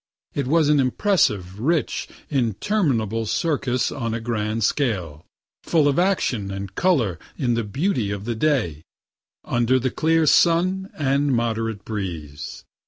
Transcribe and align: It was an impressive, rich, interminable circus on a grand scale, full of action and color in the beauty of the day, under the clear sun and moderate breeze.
It 0.33 0.47
was 0.47 0.67
an 0.67 0.79
impressive, 0.79 1.59
rich, 1.59 2.07
interminable 2.31 3.27
circus 3.27 3.91
on 3.91 4.15
a 4.15 4.19
grand 4.19 4.63
scale, 4.63 5.27
full 5.61 5.87
of 5.87 5.99
action 5.99 6.49
and 6.49 6.73
color 6.73 7.19
in 7.37 7.53
the 7.53 7.63
beauty 7.63 8.09
of 8.09 8.25
the 8.25 8.33
day, 8.33 8.81
under 9.45 9.77
the 9.77 9.91
clear 9.91 10.25
sun 10.25 10.89
and 10.97 11.31
moderate 11.35 11.85
breeze. 11.85 12.63